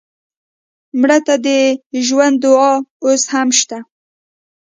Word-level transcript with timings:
مړه 0.99 1.17
ته 1.25 1.35
د 1.45 1.47
ژوند 2.05 2.35
دعا 2.43 2.71
اوس 3.05 3.21
هم 3.31 3.49
شته 3.59 3.77